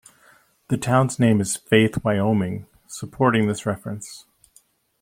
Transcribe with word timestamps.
The 0.69 0.77
town's 0.79 1.19
name 1.19 1.39
is 1.39 1.57
Faith, 1.57 2.03
Wyoming, 2.03 2.65
supporting 2.87 3.45
this 3.45 3.67
reference. 3.67 4.25